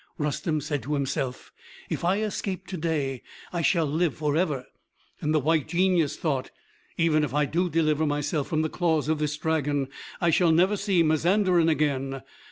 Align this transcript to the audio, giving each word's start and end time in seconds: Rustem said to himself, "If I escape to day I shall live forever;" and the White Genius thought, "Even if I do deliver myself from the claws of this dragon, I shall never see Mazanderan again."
Rustem 0.17 0.61
said 0.63 0.81
to 0.81 0.95
himself, 0.95 1.51
"If 1.87 2.03
I 2.03 2.21
escape 2.21 2.65
to 2.65 2.77
day 2.77 3.21
I 3.53 3.61
shall 3.61 3.85
live 3.85 4.15
forever;" 4.17 4.65
and 5.19 5.31
the 5.31 5.39
White 5.39 5.67
Genius 5.67 6.17
thought, 6.17 6.49
"Even 6.97 7.23
if 7.23 7.35
I 7.35 7.45
do 7.45 7.69
deliver 7.69 8.07
myself 8.07 8.47
from 8.47 8.63
the 8.63 8.69
claws 8.69 9.09
of 9.09 9.19
this 9.19 9.37
dragon, 9.37 9.89
I 10.19 10.31
shall 10.31 10.51
never 10.51 10.75
see 10.75 11.03
Mazanderan 11.03 11.69
again." 11.69 12.23